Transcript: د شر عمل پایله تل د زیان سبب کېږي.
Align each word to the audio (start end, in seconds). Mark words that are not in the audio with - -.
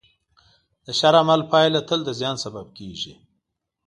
د 0.85 0.87
شر 0.99 1.15
عمل 1.21 1.41
پایله 1.51 1.81
تل 1.87 1.99
د 2.05 2.09
زیان 2.19 2.35
سبب 2.45 2.67
کېږي. 2.77 3.13